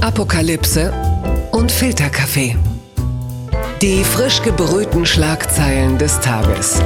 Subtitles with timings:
[0.00, 0.92] Apokalypse
[1.50, 2.56] und Filterkaffee.
[3.82, 6.80] Die frisch gebrühten Schlagzeilen des Tages.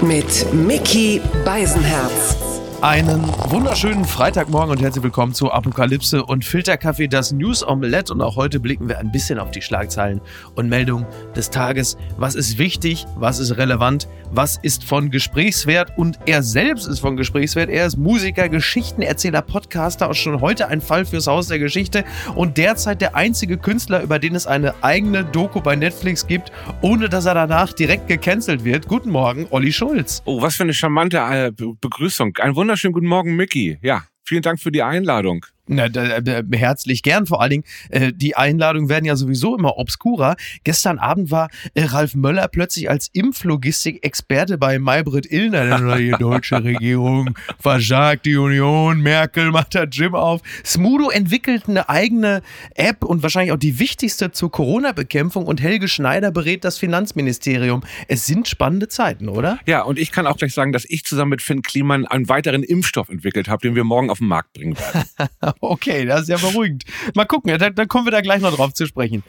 [0.00, 2.36] Mit Mickey Beisenherz.
[2.84, 8.12] Einen wunderschönen Freitagmorgen und herzlich willkommen zu Apokalypse und Filterkaffee, das News Omelette.
[8.12, 10.20] Und auch heute blicken wir ein bisschen auf die Schlagzeilen
[10.54, 11.96] und Meldungen des Tages.
[12.18, 13.06] Was ist wichtig?
[13.16, 14.06] Was ist relevant?
[14.32, 15.96] Was ist von Gesprächswert?
[15.96, 17.70] Und er selbst ist von Gesprächswert.
[17.70, 22.04] Er ist Musiker, Geschichtenerzähler, Podcaster und schon heute ein Fall fürs Haus der Geschichte
[22.34, 27.08] und derzeit der einzige Künstler, über den es eine eigene Doku bei Netflix gibt, ohne
[27.08, 28.88] dass er danach direkt gecancelt wird.
[28.88, 30.20] Guten Morgen, Olli Schulz.
[30.26, 32.36] Oh, was für eine charmante äh, Begrüßung.
[32.42, 33.78] Ein Wunder wunderschönen guten Morgen, Mickey.
[33.82, 35.46] Ja, vielen Dank für die Einladung.
[35.66, 37.26] Na, da, da, herzlich gern.
[37.26, 40.36] Vor allen Dingen, äh, die Einladungen werden ja sowieso immer obskurer.
[40.62, 45.96] Gestern Abend war äh, Ralf Möller plötzlich als Impflogistik-Experte bei Maybrit Illner.
[45.96, 50.42] Die deutsche Regierung versagt die Union, Merkel macht das Gym auf.
[50.64, 52.42] Smudo entwickelt eine eigene
[52.74, 57.82] App und wahrscheinlich auch die wichtigste zur Corona-Bekämpfung und Helge Schneider berät das Finanzministerium.
[58.06, 59.58] Es sind spannende Zeiten, oder?
[59.66, 62.62] Ja, und ich kann auch gleich sagen, dass ich zusammen mit Finn Kliman einen weiteren
[62.62, 65.04] Impfstoff entwickelt habe, den wir morgen auf den Markt bringen werden.
[65.60, 66.84] Okay, das ist ja beruhigend.
[67.14, 69.22] Mal gucken, dann, dann kommen wir da gleich noch drauf zu sprechen.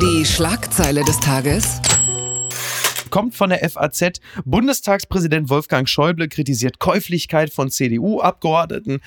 [0.00, 1.80] Die Schlagzeile des Tages
[3.10, 4.20] kommt von der FAZ.
[4.44, 9.00] Bundestagspräsident Wolfgang Schäuble kritisiert Käuflichkeit von CDU-Abgeordneten.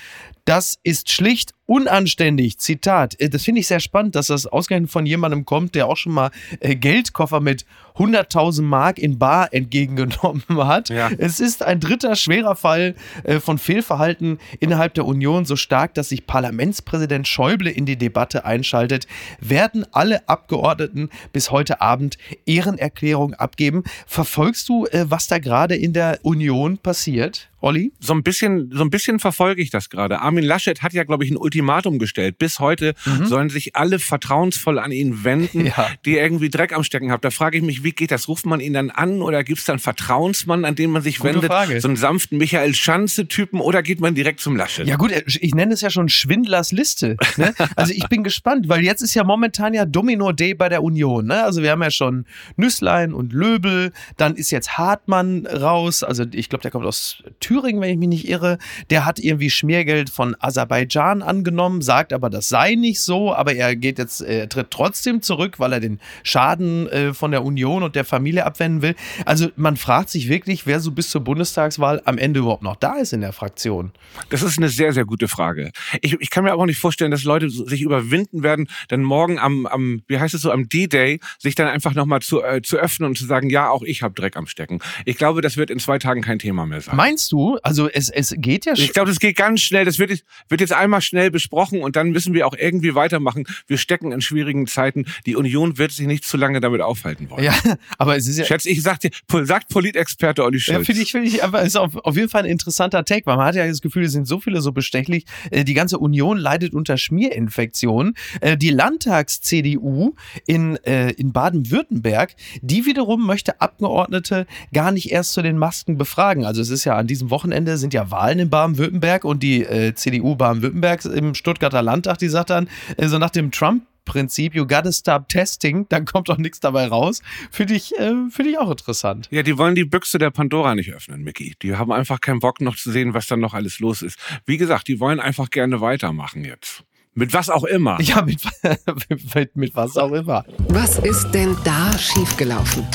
[0.46, 2.58] Das ist schlicht unanständig.
[2.58, 3.20] Zitat.
[3.20, 6.12] Äh, das finde ich sehr spannend, dass das ausgerechnet von jemandem kommt, der auch schon
[6.12, 6.30] mal
[6.60, 7.66] äh, Geldkoffer mit
[7.96, 10.88] 100.000 Mark in Bar entgegengenommen hat.
[10.88, 11.10] Ja.
[11.18, 12.94] Es ist ein dritter schwerer Fall
[13.24, 18.44] äh, von Fehlverhalten innerhalb der Union, so stark, dass sich Parlamentspräsident Schäuble in die Debatte
[18.44, 19.08] einschaltet.
[19.40, 23.82] Werden alle Abgeordneten bis heute Abend Ehrenerklärung abgeben?
[24.06, 27.48] Verfolgst du, was da gerade in der Union passiert?
[27.66, 27.92] Olli?
[27.98, 30.20] So ein bisschen, so ein bisschen verfolge ich das gerade.
[30.20, 32.38] Armin Laschet hat ja, glaube ich, ein Ultimatum gestellt.
[32.38, 33.26] Bis heute mhm.
[33.26, 35.88] sollen sich alle vertrauensvoll an ihn wenden, ja.
[36.04, 37.20] die irgendwie Dreck am Stecken haben.
[37.22, 38.28] Da frage ich mich, wie geht das?
[38.28, 41.34] Ruft man ihn dann an oder gibt es dann Vertrauensmann, an den man sich Gute
[41.34, 41.50] wendet?
[41.50, 41.80] Frage.
[41.80, 44.86] So einen sanften Michael Schanze-Typen oder geht man direkt zum Laschet?
[44.86, 47.16] Ja gut, ich nenne es ja schon Schwindlers Liste.
[47.36, 47.52] Ne?
[47.74, 51.26] Also ich bin gespannt, weil jetzt ist ja momentan ja Domino Day bei der Union.
[51.26, 51.42] Ne?
[51.42, 52.26] Also wir haben ja schon
[52.56, 56.04] Nüsslein und Löbel, dann ist jetzt Hartmann raus.
[56.04, 58.58] Also ich glaube, der kommt aus Thüringen Thüringen, wenn ich mich nicht irre,
[58.90, 63.74] der hat irgendwie Schmiergeld von Aserbaidschan angenommen, sagt aber, das sei nicht so, aber er
[63.76, 67.96] geht jetzt, er tritt trotzdem zurück, weil er den Schaden äh, von der Union und
[67.96, 68.94] der Familie abwenden will.
[69.24, 72.96] Also man fragt sich wirklich, wer so bis zur Bundestagswahl am Ende überhaupt noch da
[72.96, 73.92] ist in der Fraktion.
[74.28, 75.70] Das ist eine sehr, sehr gute Frage.
[76.02, 79.38] Ich, ich kann mir aber auch nicht vorstellen, dass Leute sich überwinden werden, dann morgen
[79.38, 82.76] am, am wie heißt es so, am D-Day, sich dann einfach nochmal zu, äh, zu
[82.76, 84.80] öffnen und zu sagen, ja, auch ich habe Dreck am Stecken.
[85.04, 86.96] Ich glaube, das wird in zwei Tagen kein Thema mehr sein.
[86.96, 87.35] Meinst du?
[87.62, 88.84] Also es, es geht ja schon.
[88.84, 89.84] Ich glaube, das geht ganz schnell.
[89.84, 93.44] Das wird, wird jetzt einmal schnell besprochen und dann müssen wir auch irgendwie weitermachen.
[93.66, 95.06] Wir stecken in schwierigen Zeiten.
[95.26, 97.44] Die Union wird sich nicht zu lange damit aufhalten wollen.
[97.44, 97.54] Ja,
[97.98, 98.44] aber es ist ja.
[98.44, 99.10] Schätze, ich sag dir,
[99.44, 100.78] sagt Politexperte Olli Schulz.
[100.78, 103.36] Ja, finde ich, finde ich, aber ist auf, auf jeden Fall ein interessanter Take, weil
[103.36, 105.24] man hat ja das Gefühl, es sind so viele so bestechlich.
[105.50, 108.14] Äh, die ganze Union leidet unter Schmierinfektionen.
[108.40, 110.14] Äh, die Landtags-CDU
[110.46, 116.44] in, äh, in Baden-Württemberg, die wiederum möchte Abgeordnete gar nicht erst zu den Masken befragen.
[116.44, 119.94] Also es ist ja an diesem Wochenende sind ja Wahlen in Baden-Württemberg und die äh,
[119.94, 124.66] CDU Baden-Württemberg im Stuttgarter Landtag, die sagt dann, äh, so nach dem Trump Prinzip, you
[124.66, 127.20] gotta stop testing, dann kommt doch nichts dabei raus.
[127.50, 129.28] Finde ich, äh, find ich auch interessant.
[129.30, 131.54] Ja, die wollen die Büchse der Pandora nicht öffnen, Mickey.
[131.60, 134.18] Die haben einfach keinen Bock noch zu sehen, was dann noch alles los ist.
[134.46, 136.84] Wie gesagt, die wollen einfach gerne weitermachen jetzt.
[137.12, 138.00] Mit was auch immer.
[138.00, 138.42] Ja, mit,
[139.34, 140.44] mit, mit was auch immer.
[140.68, 142.86] Was ist denn da schiefgelaufen?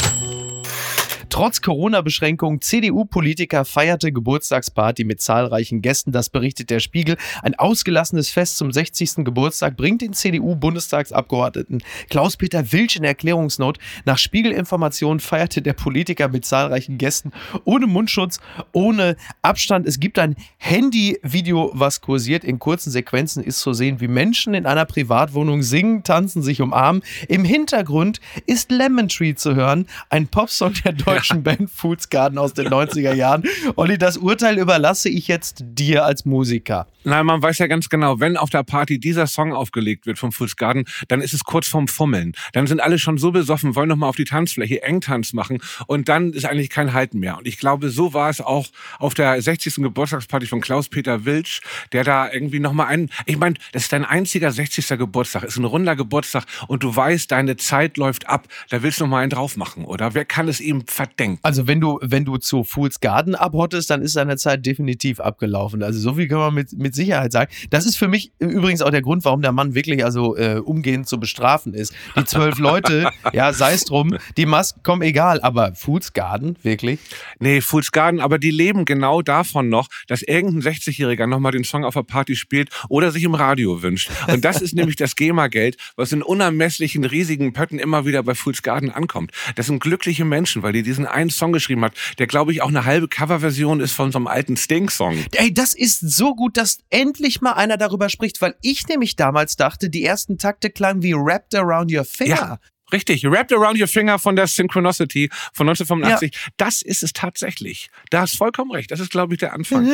[1.31, 6.12] Trotz Corona-Beschränkungen, CDU-Politiker feierte Geburtstagsparty mit zahlreichen Gästen.
[6.12, 7.16] Das berichtet der Spiegel.
[7.42, 9.24] Ein ausgelassenes Fest zum 60.
[9.24, 13.78] Geburtstag bringt den CDU-Bundestagsabgeordneten Klaus-Peter Wilsch in Erklärungsnot.
[14.03, 17.31] Nach Spiegelinformationen feierte der Politiker mit zahlreichen Gästen
[17.63, 18.42] ohne Mundschutz,
[18.74, 19.88] ohne Abstand.
[19.88, 22.44] Es gibt ein Handy-Video, was kursiert.
[22.44, 27.04] In kurzen Sequenzen ist zu sehen, wie Menschen in einer Privatwohnung singen, tanzen, sich umarmen.
[27.30, 32.39] Im Hintergrund ist Lemon Tree zu hören, ein Popsong der deutschen deutschen Band Foods Garden
[32.39, 33.44] aus den 90er Jahren.
[33.75, 36.88] Olli, das Urteil überlasse ich jetzt dir als Musiker.
[37.03, 40.31] Nein, man weiß ja ganz genau, wenn auf der Party dieser Song aufgelegt wird vom
[40.31, 42.33] Foods Garden, dann ist es kurz vorm Fummeln.
[42.53, 46.33] Dann sind alle schon so besoffen, wollen nochmal auf die Tanzfläche Engtanz machen und dann
[46.33, 47.38] ist eigentlich kein Halten mehr.
[47.38, 48.68] Und ich glaube, so war es auch
[49.00, 49.75] auf der 60.
[49.77, 54.51] Geburtstagsparty von Klaus-Peter Wilsch, der da irgendwie nochmal einen, ich meine, das ist dein einziger
[54.51, 54.88] 60.
[54.89, 59.06] Geburtstag, ist ein runder Geburtstag und du weißt, deine Zeit läuft ab, da willst du
[59.06, 60.13] nochmal einen drauf machen, oder?
[60.13, 60.85] Wer kann es ihm
[61.18, 61.46] ver denkt.
[61.46, 65.84] Also wenn du, wenn du zu Fools Garden abhottest, dann ist seine Zeit definitiv abgelaufen.
[65.84, 67.52] Also so viel kann man mit, mit Sicherheit sagen.
[67.69, 71.08] Das ist für mich übrigens auch der Grund, warum der Mann wirklich also äh, umgehend
[71.08, 71.94] zu bestrafen ist.
[72.16, 77.00] Die zwölf Leute, ja, sei es drum, die Masken kommen egal, aber Fools Garden, wirklich?
[77.40, 81.86] Nee, Fools Garden, aber die leben genau davon noch, dass irgendein 60-Jähriger nochmal den Song
[81.86, 84.10] auf der Party spielt oder sich im Radio wünscht.
[84.28, 88.62] Und das ist nämlich das GEMA-Geld, was in unermesslichen, riesigen Pötten immer wieder bei Fools
[88.62, 89.31] Garden ankommt.
[89.56, 92.69] Das sind glückliche Menschen, weil die diesen einen Song geschrieben hat, der glaube ich auch
[92.69, 95.25] eine halbe Coverversion ist von so einem alten Sting-Song.
[95.33, 99.56] Ey, das ist so gut, dass endlich mal einer darüber spricht, weil ich nämlich damals
[99.56, 102.36] dachte, die ersten Takte klangen wie Wrapped Around Your Finger.
[102.36, 102.59] Ja.
[102.94, 106.34] Richtig, Wrapped Around Your Finger von der Synchronicity von 1985.
[106.34, 106.52] Ja.
[106.58, 107.90] Das ist es tatsächlich.
[108.10, 108.92] Da hast vollkommen recht.
[108.92, 109.88] Das ist, glaube ich, der Anfang.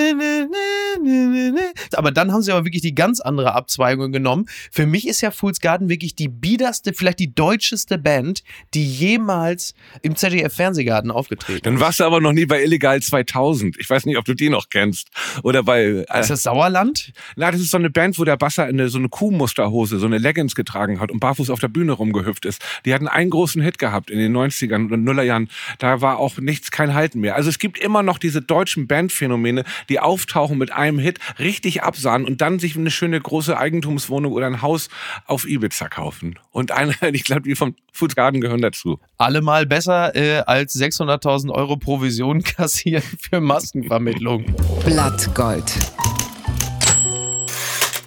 [1.93, 4.47] Aber dann haben sie aber wirklich die ganz andere Abzweigung genommen.
[4.71, 9.73] Für mich ist ja Fool's Garden wirklich die biederste, vielleicht die deutscheste Band, die jemals
[10.01, 11.65] im ZDF-Fernsehgarten aufgetreten ist.
[11.65, 13.77] Dann warst du aber noch nie bei Illegal 2000.
[13.79, 15.09] Ich weiß nicht, ob du die noch kennst.
[15.43, 16.05] Oder bei...
[16.09, 17.13] Äh, ist das Sauerland?
[17.35, 20.17] Na, das ist so eine Band, wo der Basser eine, so eine Kuhmusterhose, so eine
[20.17, 22.61] Leggings getragen hat und barfuß auf der Bühne rumgehüpft ist.
[22.87, 25.49] Die hatten einen großen Hit gehabt in den 90ern und Nullerjahren.
[25.77, 27.35] Da war auch nichts, kein Halten mehr.
[27.35, 32.23] Also es gibt immer noch diese deutschen Bandphänomene, die auftauchen mit einem Hit, richtig absahen
[32.23, 34.87] und dann sich eine schöne große Eigentumswohnung oder ein Haus
[35.25, 36.39] auf Ibiza kaufen.
[36.51, 38.99] Und einer, ich glaube, die vom Foods Garden gehören dazu.
[39.17, 44.45] Allemal besser äh, als 600.000 Euro Provision kassieren für Maskenvermittlung.
[44.85, 45.73] Blattgold.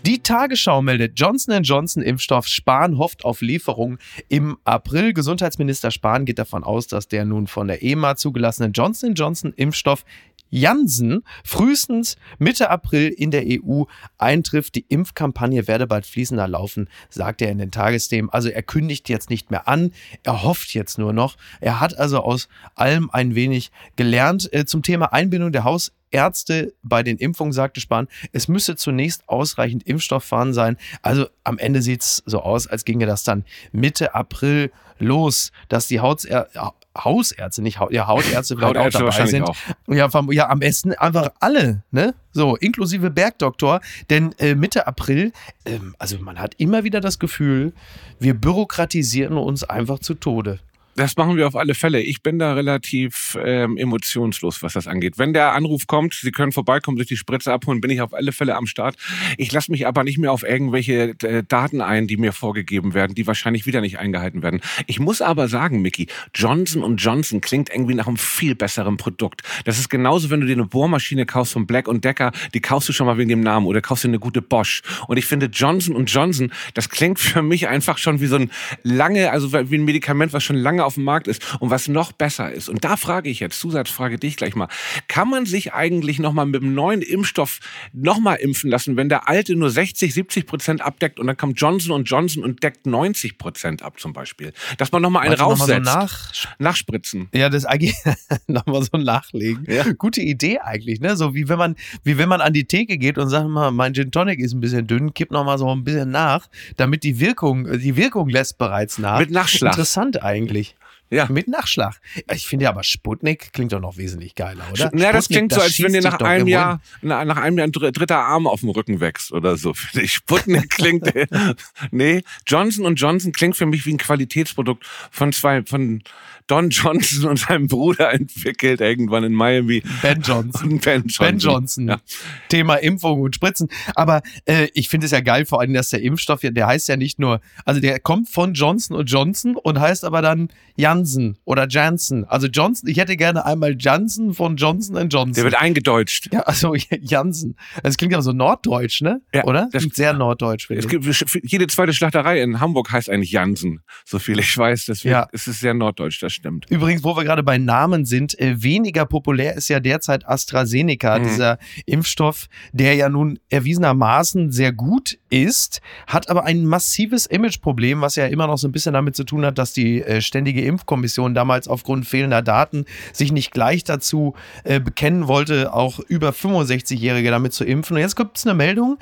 [0.07, 3.99] Die Tagesschau meldet, Johnson Johnson Impfstoff Spahn hofft auf Lieferung
[4.29, 5.13] im April.
[5.13, 10.05] Gesundheitsminister Spahn geht davon aus, dass der nun von der EMA zugelassene Johnson Johnson Impfstoff
[10.51, 13.85] Janssen frühestens Mitte April in der EU
[14.19, 14.75] eintrifft.
[14.75, 18.31] Die Impfkampagne werde bald fließender laufen, sagt er in den Tagesthemen.
[18.31, 19.93] Also er kündigt jetzt nicht mehr an,
[20.25, 21.37] er hofft jetzt nur noch.
[21.61, 24.53] Er hat also aus allem ein wenig gelernt.
[24.53, 29.29] Äh, zum Thema Einbindung der Haus Ärzte bei den Impfungen, sagte Spahn, es müsse zunächst
[29.29, 30.77] ausreichend Impfstoff vorhanden sein.
[31.03, 35.87] Also am Ende sieht es so aus, als ginge das dann Mitte April los, dass
[35.87, 36.49] die Hautsär
[36.97, 39.45] Hausärzte, nicht Haut, ja, Hautärzte vielleicht auch dabei sind.
[39.45, 39.57] Auch.
[39.87, 42.15] Ja, ja, am besten einfach alle, ne?
[42.33, 43.81] So, inklusive Bergdoktor.
[44.11, 45.33] Denn äh, Mitte April,
[45.65, 47.73] ähm, also man hat immer wieder das Gefühl,
[48.19, 50.59] wir bürokratisieren uns einfach zu Tode.
[50.97, 52.01] Das machen wir auf alle Fälle.
[52.01, 55.19] Ich bin da relativ ähm, emotionslos, was das angeht.
[55.19, 58.33] Wenn der Anruf kommt, Sie können vorbeikommen, sich die Spritze abholen, bin ich auf alle
[58.33, 58.97] Fälle am Start.
[59.39, 63.15] Ich lasse mich aber nicht mehr auf irgendwelche äh, Daten ein, die mir vorgegeben werden,
[63.15, 64.61] die wahrscheinlich wieder nicht eingehalten werden.
[64.87, 69.43] Ich muss aber sagen, Mickey, Johnson Johnson klingt irgendwie nach einem viel besseren Produkt.
[69.65, 72.93] Das ist genauso, wenn du dir eine Bohrmaschine kaufst von Black Decker, die kaufst du
[72.93, 74.83] schon mal wegen dem Namen oder kaufst dir eine gute Bosch.
[75.07, 78.51] Und ich finde Johnson Johnson, das klingt für mich einfach schon wie so ein
[78.83, 81.89] lange, also wie ein Medikament, was schon lange lange auf dem Markt ist und was
[81.89, 82.69] noch besser ist.
[82.69, 84.69] Und da frage ich jetzt, Zusatzfrage dich gleich mal,
[85.09, 87.61] kann man sich eigentlich nochmal mit dem neuen Impfstoff
[87.93, 92.05] nochmal impfen lassen, wenn der alte nur 60, 70 Prozent abdeckt und dann kommt Johnson
[92.05, 94.53] Johnson und deckt 90 Prozent ab zum Beispiel?
[94.79, 95.85] Dass man nochmal einen raussetzt.
[95.85, 97.29] Noch nach Nachspritzen.
[97.35, 97.95] Ja, das eigentlich
[98.47, 99.67] nochmal so nachlegen.
[99.69, 99.85] Ja.
[99.93, 101.17] Gute Idee eigentlich, ne?
[101.17, 103.95] So wie wenn man, wie wenn man an die Theke geht und sagt mal, mein
[103.95, 107.67] Gin Tonic ist ein bisschen dünn, kipp nochmal so ein bisschen nach, damit die Wirkung,
[107.79, 109.19] die Wirkung lässt bereits nach.
[109.19, 109.73] Mit Nachschlag.
[109.73, 110.70] Interessant eigentlich.
[111.11, 111.27] Ja.
[111.29, 112.01] Mit Nachschlag.
[112.33, 114.91] Ich finde ja aber Sputnik klingt doch noch wesentlich geiler, oder?
[114.97, 117.73] Ja, das klingt das so, als wenn dir nach einem Jahr, nach einem Jahr ein
[117.73, 119.75] dritter Arm auf dem Rücken wächst oder so.
[120.05, 121.13] Sputnik klingt,
[121.91, 126.03] nee, Johnson Johnson klingt für mich wie ein Qualitätsprodukt von zwei, von
[126.51, 129.85] Don Johnson und seinem Bruder entwickelt irgendwann in Miami.
[130.03, 130.81] Ben Johnson.
[130.81, 131.27] Ben Johnson.
[131.27, 131.89] Ben Johnson.
[131.89, 132.01] Ja.
[132.49, 133.69] Thema Impfung und Spritzen.
[133.95, 136.97] Aber äh, ich finde es ja geil, vor allem, dass der Impfstoff, der heißt ja
[136.97, 141.67] nicht nur, also der kommt von Johnson Johnson und heißt aber dann Jan Jansen oder
[141.69, 142.25] Jansen.
[142.27, 145.33] Also Johnson, ich hätte gerne einmal Jansen von Johnson Johnson.
[145.33, 146.29] Der wird eingedeutscht.
[146.33, 147.57] Ja, also Jansen.
[147.83, 149.23] Das klingt ja so norddeutsch, ne?
[149.33, 149.69] Ja, oder?
[149.73, 150.71] Das klingt sehr norddeutsch.
[150.71, 151.05] Es gibt,
[151.43, 154.85] jede zweite Schlachterei in Hamburg heißt eigentlich Jansen, so viel ich weiß.
[154.87, 155.29] Deswegen ja.
[155.33, 156.67] ist es sehr norddeutsch, das stimmt.
[156.71, 161.23] Übrigens, wo wir gerade bei Namen sind, äh, weniger populär ist ja derzeit AstraZeneca, mhm.
[161.25, 168.17] dieser Impfstoff, der ja nun erwiesenermaßen sehr gut ist, hat aber ein massives Imageproblem, was
[168.17, 170.87] ja immer noch so ein bisschen damit zu tun hat, dass die äh, ständige Impfung
[170.91, 177.31] Impfkommission damals aufgrund fehlender Daten sich nicht gleich dazu äh, bekennen wollte, auch über 65-Jährige
[177.31, 177.97] damit zu impfen.
[177.97, 178.99] Und jetzt gibt es eine Meldung,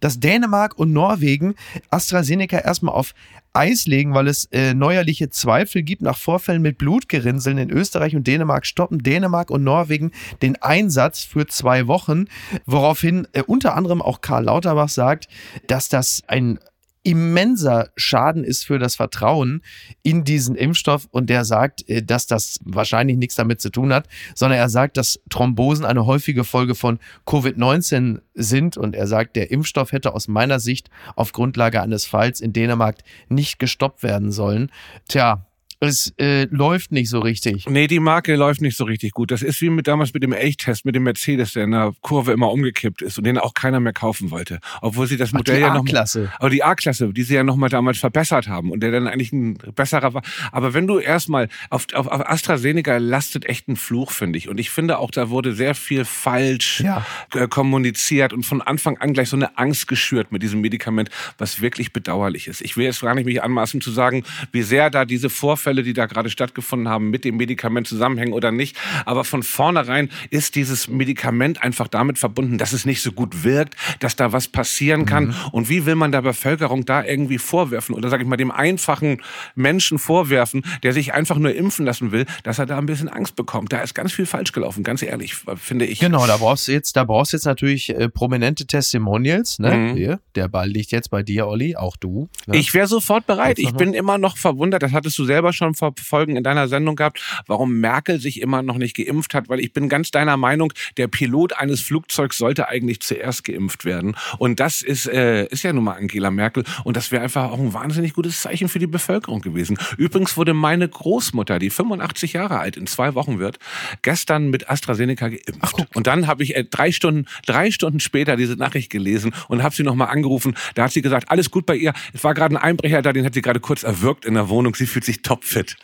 [0.00, 1.54] dass Dänemark und Norwegen
[1.90, 3.14] AstraZeneca erstmal auf
[3.52, 8.26] Eis legen, weil es äh, neuerliche Zweifel gibt nach Vorfällen mit Blutgerinnseln in Österreich und
[8.26, 12.26] Dänemark stoppen Dänemark und Norwegen den Einsatz für zwei Wochen,
[12.66, 15.28] woraufhin äh, unter anderem auch Karl Lauterbach sagt,
[15.66, 16.58] dass das ein
[17.02, 19.62] immenser Schaden ist für das Vertrauen
[20.02, 24.08] in diesen Impfstoff und der sagt, äh, dass das wahrscheinlich nichts damit zu tun hat,
[24.34, 29.50] sondern er sagt, dass Thrombosen eine häufige Folge von Covid-19 sind und er sagt, der
[29.50, 32.96] Impfstoff hätte aus meiner Sicht auf Grundlage eines Falls in Dänemark
[33.28, 34.70] nicht gestoppt werden sollen.
[35.08, 35.47] Tja,
[35.80, 37.66] es äh, läuft nicht so richtig.
[37.68, 39.30] Nee, die Marke läuft nicht so richtig gut.
[39.30, 42.32] Das ist wie mit damals mit dem Elchtest, mit dem Mercedes, der in der Kurve
[42.32, 44.58] immer umgekippt ist und den auch keiner mehr kaufen wollte.
[44.82, 45.84] Obwohl sie das Modell Ach, ja noch.
[45.84, 49.32] klasse Aber die A-Klasse, die sie ja nochmal damals verbessert haben und der dann eigentlich
[49.32, 50.22] ein besserer war.
[50.50, 54.48] Aber wenn du erstmal auf, auf, auf AstraZeneca lastet echt ein Fluch, finde ich.
[54.48, 57.06] Und ich finde auch, da wurde sehr viel falsch Ja.
[57.34, 61.60] äh, kommuniziert und von Anfang an gleich so eine Angst geschürt mit diesem Medikament, was
[61.60, 62.62] wirklich bedauerlich ist.
[62.62, 65.92] Ich will jetzt gar nicht mich anmaßen zu sagen, wie sehr da diese Vorfälle, die
[65.92, 68.76] da gerade stattgefunden haben, mit dem Medikament zusammenhängen oder nicht.
[69.04, 73.76] Aber von vornherein ist dieses Medikament einfach damit verbunden, dass es nicht so gut wirkt,
[74.00, 75.34] dass da was passieren kann.
[75.52, 79.22] Und wie will man der Bevölkerung da irgendwie vorwerfen oder sage ich mal dem einfachen
[79.54, 83.36] Menschen vorwerfen, der sich einfach nur impfen lassen will, dass er da ein bisschen Angst
[83.36, 83.72] bekommt.
[83.72, 86.00] Da ist ganz viel falsch gelaufen, ganz ehrlich, finde ich.
[86.00, 89.58] Genau, da brauchst du jetzt, da brauchst jetzt natürlich äh, prominente Testimonials.
[89.58, 89.76] Ne?
[89.76, 89.96] Mhm.
[89.96, 92.28] Hier, der Ball liegt jetzt bei dir, Olli, auch du.
[92.46, 92.56] Ne?
[92.56, 93.58] Ich wäre sofort bereit.
[93.58, 96.96] Ich bin immer noch verwundert, das hattest du selber schon vor Folgen in deiner Sendung
[96.96, 100.72] gehabt, warum Merkel sich immer noch nicht geimpft hat, weil ich bin ganz deiner Meinung,
[100.96, 104.16] der Pilot eines Flugzeugs sollte eigentlich zuerst geimpft werden.
[104.38, 106.64] Und das ist, äh, ist ja nun mal Angela Merkel.
[106.84, 109.76] Und das wäre einfach auch ein wahnsinnig gutes Zeichen für die Bevölkerung gewesen.
[109.96, 113.58] Übrigens wurde meine Großmutter, die 85 Jahre alt in zwei Wochen wird,
[114.02, 115.86] gestern mit AstraZeneca geimpft.
[115.94, 119.74] und dann habe ich äh, drei Stunden, drei Stunden später diese Nachricht gelesen und habe
[119.74, 120.54] sie nochmal angerufen.
[120.74, 121.92] Da hat sie gesagt, alles gut bei ihr.
[122.12, 124.74] Es war gerade ein Einbrecher da, den hat sie gerade kurz erwürgt in der Wohnung.
[124.74, 125.76] Sie fühlt sich topfit.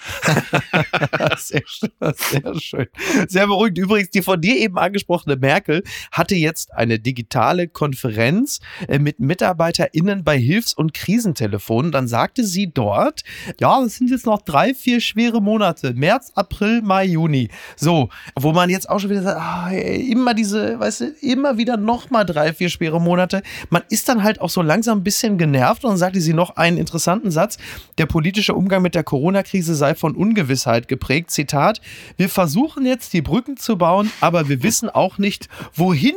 [1.38, 2.86] sehr, schön, sehr schön.
[3.28, 3.78] Sehr beruhigend.
[3.78, 10.24] Übrigens, die von dir eben angesprochene Merkel hatte jetzt eine digitale Konferenz äh, mit MitarbeiterInnen
[10.24, 11.92] bei Hilfs- und Krisentelefonen.
[11.92, 13.22] Dann sagte sie dort,
[13.60, 15.94] ja, es sind jetzt noch drei, vier schwere Monate.
[15.94, 17.48] März, April, Mai, Juni.
[17.76, 21.76] So, wo man jetzt auch schon wieder sagt, ah, immer diese, weißt du, immer wieder
[21.76, 23.42] nochmal drei, vier schwere Monate.
[23.70, 26.56] Man ist dann halt auch so langsam ein bisschen genervt und dann sagte sie noch
[26.56, 27.58] einen interessanten Satz.
[27.98, 31.30] Der politische Umgang mit der Corona-Krise sei von Ungewissheit geprägt.
[31.30, 31.80] Zitat,
[32.16, 36.16] wir versuchen jetzt die Brücken zu bauen, aber wir wissen auch nicht, wohin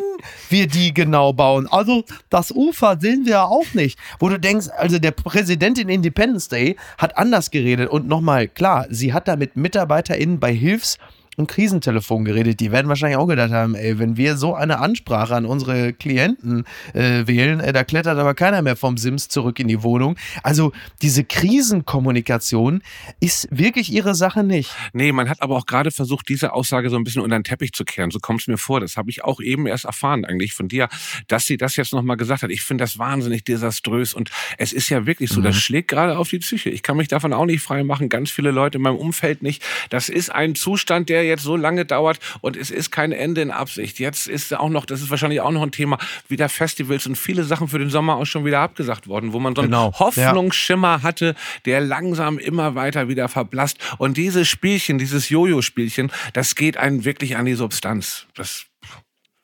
[0.50, 1.68] wir die genau bauen.
[1.68, 4.00] Also das Ufer sehen wir auch nicht.
[4.20, 7.90] Wo du denkst, also der Präsident in Independence Day hat anders geredet.
[7.90, 10.98] Und nochmal, klar, sie hat da mit MitarbeiterInnen bei Hilfs-
[11.38, 12.60] und Krisentelefon geredet.
[12.60, 16.66] Die werden wahrscheinlich auch gedacht haben, ey, wenn wir so eine Ansprache an unsere Klienten
[16.94, 20.18] äh, wählen, äh, da klettert aber keiner mehr vom Sims zurück in die Wohnung.
[20.42, 20.72] Also
[21.04, 22.82] diese Krisenkommunikation
[23.20, 24.72] ist wirklich ihre Sache nicht.
[24.94, 27.72] Nee, man hat aber auch gerade versucht, diese Aussage so ein bisschen unter den Teppich
[27.74, 28.10] zu kehren.
[28.10, 28.80] So kommt es mir vor.
[28.80, 30.90] Das habe ich auch eben erst erfahren eigentlich von dir,
[31.28, 32.50] dass sie das jetzt nochmal gesagt hat.
[32.50, 36.30] Ich finde das wahnsinnig desaströs und es ist ja wirklich so, das schlägt gerade auf
[36.30, 36.72] die Psyche.
[36.72, 39.64] Ich kann mich davon auch nicht frei machen, ganz viele Leute in meinem Umfeld nicht.
[39.92, 43.52] Das ist ein Zustand, der jetzt so lange dauert und es ist kein Ende in
[43.52, 44.00] Absicht.
[44.00, 47.44] Jetzt ist auch noch, das ist wahrscheinlich auch noch ein Thema, wieder Festivals und viele
[47.44, 50.00] Sachen für den Sommer auch schon wieder abgesagt worden, wo man so einen Genau, ja.
[50.00, 53.78] Hoffnungsschimmer hatte, der langsam immer weiter wieder verblasst.
[53.98, 58.26] Und dieses Spielchen, dieses Jojo-Spielchen, das geht einen wirklich an die Substanz.
[58.36, 58.66] Das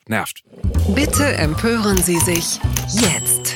[0.08, 0.44] nervt.
[0.96, 2.60] Bitte empören Sie sich
[2.92, 3.53] jetzt.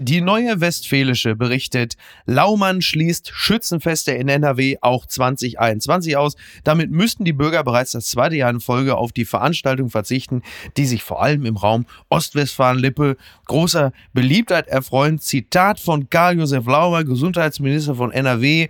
[0.00, 6.36] Die neue Westfälische berichtet, Laumann schließt Schützenfeste in NRW auch 2021 aus.
[6.62, 10.42] Damit müssten die Bürger bereits das zweite Jahr in Folge auf die Veranstaltung verzichten,
[10.76, 15.18] die sich vor allem im Raum Ostwestfalen-Lippe großer Beliebtheit erfreuen.
[15.18, 18.68] Zitat von Karl-Josef Laumann, Gesundheitsminister von NRW.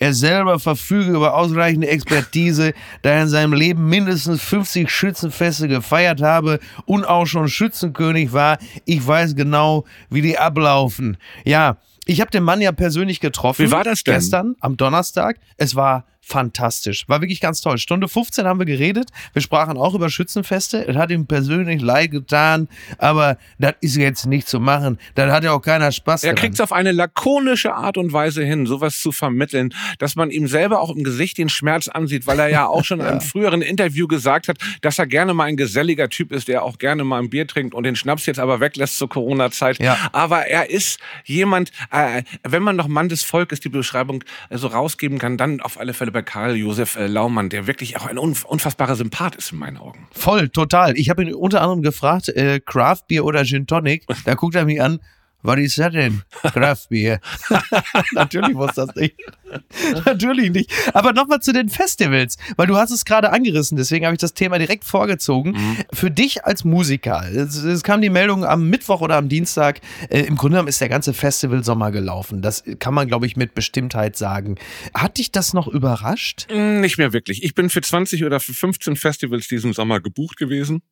[0.00, 6.22] Er selber verfüge über ausreichende Expertise, da er in seinem Leben mindestens 50 Schützenfeste gefeiert
[6.22, 8.56] habe und auch schon Schützenkönig war.
[8.86, 11.18] Ich weiß genau, wie die ablaufen.
[11.44, 11.76] Ja,
[12.06, 13.66] ich habe den Mann ja persönlich getroffen.
[13.66, 14.14] Wie war das denn?
[14.14, 15.36] Gestern, am Donnerstag.
[15.58, 17.08] Es war fantastisch.
[17.08, 17.78] War wirklich ganz toll.
[17.78, 19.10] Stunde 15 haben wir geredet.
[19.32, 20.86] Wir sprachen auch über Schützenfeste.
[20.86, 24.98] Es hat ihm persönlich leid getan, aber das ist jetzt nicht zu machen.
[25.14, 28.44] Da hat ja auch keiner Spaß Er kriegt es auf eine lakonische Art und Weise
[28.44, 32.38] hin, sowas zu vermitteln, dass man ihm selber auch im Gesicht den Schmerz ansieht, weil
[32.38, 35.56] er ja auch schon in einem früheren Interview gesagt hat, dass er gerne mal ein
[35.56, 38.60] geselliger Typ ist, der auch gerne mal ein Bier trinkt und den Schnaps jetzt aber
[38.60, 39.78] weglässt zur Corona-Zeit.
[39.78, 39.96] Ja.
[40.12, 44.68] Aber er ist jemand, äh, wenn man noch Mann des Volkes die Beschreibung äh, so
[44.68, 48.18] rausgeben kann, dann auf alle Fälle bei Karl Josef äh, Laumann, der wirklich auch ein
[48.18, 50.06] unf unfassbarer Sympath ist in meinen Augen.
[50.12, 50.96] Voll, total.
[50.96, 54.06] Ich habe ihn unter anderem gefragt, äh, Craft Beer oder Gin Tonic.
[54.24, 55.00] Da guckt er mich an.
[55.42, 56.22] Was ist das denn?
[56.42, 57.20] Kraftbier.
[58.12, 59.16] Natürlich muss das nicht.
[60.04, 60.72] Natürlich nicht.
[60.94, 64.34] Aber nochmal zu den Festivals, weil du hast es gerade angerissen, deswegen habe ich das
[64.34, 65.52] Thema direkt vorgezogen.
[65.52, 65.76] Mhm.
[65.92, 70.20] Für dich als Musiker, es, es, kam die Meldung am Mittwoch oder am Dienstag, äh,
[70.20, 72.42] im Grunde genommen ist der ganze Festival-Sommer gelaufen.
[72.42, 74.56] Das kann man, glaube ich, mit Bestimmtheit sagen.
[74.94, 76.46] Hat dich das noch überrascht?
[76.52, 77.42] Mm, nicht mehr wirklich.
[77.42, 80.82] Ich bin für 20 oder für 15 Festivals diesen Sommer gebucht gewesen.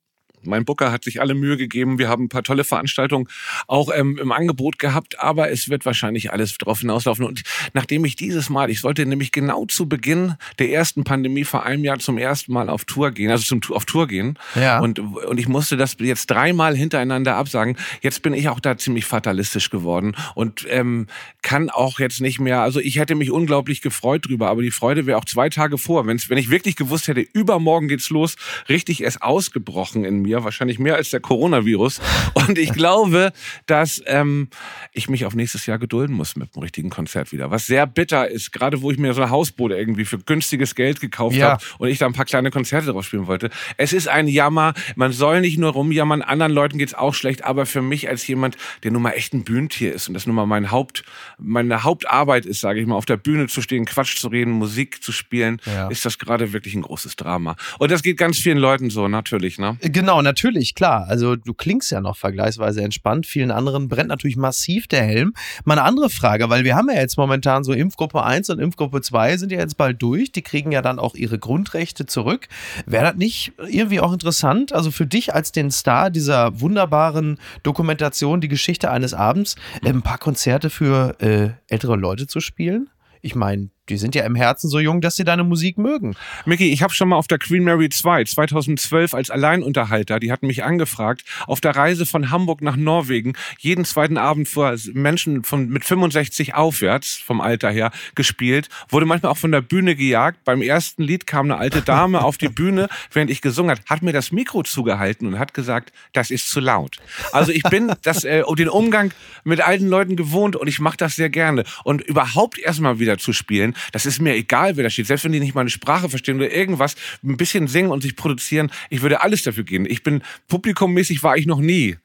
[0.43, 1.99] Mein Booker hat sich alle Mühe gegeben.
[1.99, 3.29] Wir haben ein paar tolle Veranstaltungen
[3.67, 7.25] auch ähm, im Angebot gehabt, aber es wird wahrscheinlich alles darauf hinauslaufen.
[7.25, 7.43] Und
[7.75, 11.85] nachdem ich dieses Mal, ich sollte nämlich genau zu Beginn der ersten Pandemie vor einem
[11.85, 14.39] Jahr zum ersten Mal auf Tour gehen, also zum, auf Tour gehen.
[14.55, 14.81] Ja.
[14.81, 17.77] Und, und ich musste das jetzt dreimal hintereinander absagen.
[18.03, 21.07] Jetzt bin ich auch da ziemlich fatalistisch geworden und ähm,
[21.43, 25.07] kann auch jetzt nicht mehr, also ich hätte mich unglaublich gefreut drüber, aber die Freude
[25.07, 26.07] wäre auch zwei Tage vor.
[26.07, 28.37] Wenn's, wenn ich wirklich gewusst hätte, übermorgen geht's los,
[28.69, 32.01] richtig es ausgebrochen in mir mir, wahrscheinlich mehr als der Coronavirus.
[32.35, 33.33] Und ich glaube,
[33.67, 34.49] dass ähm,
[34.93, 37.51] ich mich auf nächstes Jahr gedulden muss mit dem richtigen Konzert wieder.
[37.51, 41.01] Was sehr bitter ist, gerade wo ich mir so eine Hausboot irgendwie für günstiges Geld
[41.01, 41.53] gekauft ja.
[41.53, 43.51] habe und ich da ein paar kleine Konzerte drauf spielen wollte.
[43.77, 44.75] Es ist ein Jammer.
[44.97, 48.57] Man soll nicht nur rumjammern, anderen Leuten geht's auch schlecht, aber für mich als jemand,
[48.83, 51.05] der nun mal echt ein Bühnentier ist und das nun mal mein Haupt,
[51.39, 55.03] meine Hauptarbeit ist, sage ich mal, auf der Bühne zu stehen, Quatsch zu reden, Musik
[55.03, 55.89] zu spielen, ja.
[55.89, 57.57] ist das gerade wirklich ein großes Drama.
[57.79, 59.77] Und das geht ganz vielen Leuten so, natürlich, ne?
[59.81, 61.07] Genau, Genau, natürlich, klar.
[61.07, 63.25] Also du klingst ja noch vergleichsweise entspannt.
[63.25, 65.33] Vielen anderen brennt natürlich massiv der Helm.
[65.65, 69.01] Mal eine andere Frage, weil wir haben ja jetzt momentan so Impfgruppe 1 und Impfgruppe
[69.01, 70.33] 2 sind ja jetzt bald durch.
[70.33, 72.49] Die kriegen ja dann auch ihre Grundrechte zurück.
[72.85, 74.73] Wäre das nicht irgendwie auch interessant?
[74.73, 80.19] Also für dich als den Star dieser wunderbaren Dokumentation, die Geschichte eines Abends, ein paar
[80.19, 82.89] Konzerte für äh, ältere Leute zu spielen?
[83.23, 86.15] Ich meine, die sind ja im Herzen so jung, dass sie deine Musik mögen.
[86.45, 90.47] Mickey, ich habe schon mal auf der Queen Mary 2 2012 als Alleinunterhalter, die hatten
[90.47, 95.69] mich angefragt, auf der Reise von Hamburg nach Norwegen jeden zweiten Abend vor Menschen von
[95.69, 100.45] mit 65 aufwärts vom Alter her gespielt, wurde manchmal auch von der Bühne gejagt.
[100.45, 104.03] Beim ersten Lied kam eine alte Dame auf die Bühne, während ich gesungen hat, hat
[104.03, 106.97] mir das Mikro zugehalten und hat gesagt, das ist zu laut.
[107.33, 109.13] Also ich bin das äh, den Umgang
[109.45, 113.33] mit alten Leuten gewohnt und ich mache das sehr gerne und überhaupt erstmal wieder zu
[113.33, 115.07] spielen, das ist mir egal, wer da steht.
[115.07, 118.71] Selbst wenn die nicht meine Sprache verstehen oder irgendwas, ein bisschen singen und sich produzieren,
[118.91, 119.87] ich würde alles dafür geben.
[119.89, 121.97] Ich bin publikummäßig war ich noch nie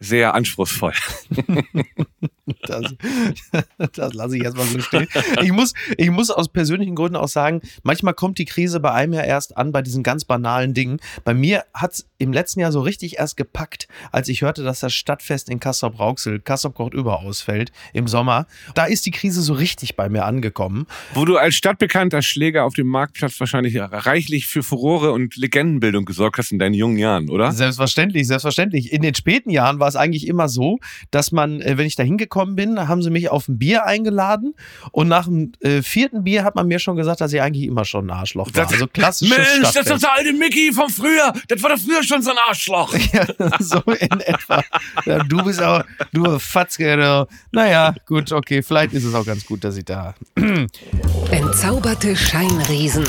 [0.00, 0.94] sehr anspruchsvoll.
[2.66, 2.94] Das,
[3.92, 5.06] das lasse ich erstmal so stehen.
[5.42, 9.12] Ich muss, ich muss aus persönlichen Gründen auch sagen, manchmal kommt die Krise bei einem
[9.12, 11.00] ja erst an bei diesen ganz banalen Dingen.
[11.24, 14.80] Bei mir hat es im letzten Jahr so richtig erst gepackt, als ich hörte, dass
[14.80, 18.46] das Stadtfest in Kassel-Brauxel, Kassel-Kocht über ausfällt im Sommer.
[18.74, 20.86] Da ist die Krise so richtig bei mir angekommen.
[21.14, 26.38] Wo du als stadtbekannter Schläger auf dem Marktplatz wahrscheinlich reichlich für Furore und Legendenbildung gesorgt
[26.38, 27.52] hast in deinen jungen Jahren, oder?
[27.52, 28.92] Selbstverständlich, selbstverständlich.
[28.92, 30.78] In den späten Jahren war es eigentlich immer so,
[31.10, 34.54] dass man, äh, wenn ich da hingekommen bin, haben sie mich auf ein Bier eingeladen
[34.92, 37.84] und nach dem äh, vierten Bier hat man mir schon gesagt, dass ich eigentlich immer
[37.84, 38.64] schon ein Arschloch war.
[38.64, 39.76] Das, also klassisches Mensch, Stadtfest.
[39.76, 41.32] das ist der alte Mickey von früher.
[41.48, 42.94] Das war doch früher schon so ein Arschloch.
[43.12, 43.26] ja,
[43.58, 44.62] so in etwa.
[45.04, 47.26] Ja, du bist auch, du Fatzke.
[47.52, 50.14] Naja, gut, okay, vielleicht ist es auch ganz gut, dass ich da.
[51.30, 53.04] Entzauberte Scheinriesen.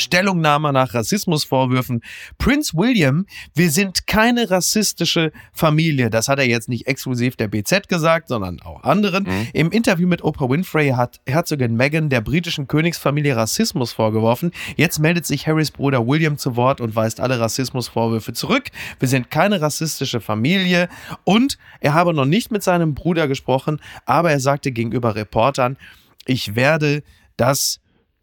[0.00, 2.02] Stellungnahme nach Rassismusvorwürfen.
[2.38, 6.10] Prince William, wir sind keine rassistische Familie.
[6.10, 9.24] Das hat er jetzt nicht exklusiv der BZ gesagt, sondern auch anderen.
[9.24, 9.48] Mhm.
[9.52, 14.52] Im Interview mit Oprah Winfrey hat Herzogin Meghan der britischen Königsfamilie Rassismus vorgeworfen.
[14.76, 18.64] Jetzt meldet sich Harrys Bruder William zu Wort und weist alle Rassismusvorwürfe zurück.
[18.98, 20.88] Wir sind keine rassistische Familie
[21.24, 25.76] und er habe noch nicht mit seinem Bruder gesprochen, aber er sagte gegenüber Reportern,
[26.26, 27.02] ich werde
[27.36, 27.80] das